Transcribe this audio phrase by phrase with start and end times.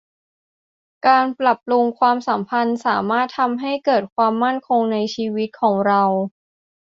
[1.07, 6.03] การปรับปรุงความสัมพันธ์สามารถทำให้เกิดความมั่นคงในชีวิตของเรา